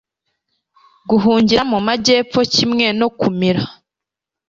Guhungira 1.09 1.61
mu 1.71 1.77
majyepfo 1.87 2.39
kimwe 2.53 2.85
no 2.99 3.07
kumira 3.19 3.63